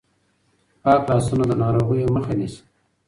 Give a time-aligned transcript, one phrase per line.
[0.81, 2.61] پاک لاسونه د ناروغیو مخه نیسي.